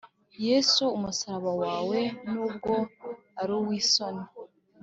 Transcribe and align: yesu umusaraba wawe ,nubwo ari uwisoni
yesu 0.47 0.83
umusaraba 0.97 1.51
wawe 1.63 1.99
,nubwo 2.31 2.73
ari 3.39 3.53
uwisoni 3.59 4.23